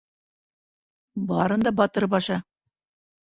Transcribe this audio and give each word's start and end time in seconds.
Барында 1.31 1.73
батырып 1.81 2.17
аша. 2.21 2.39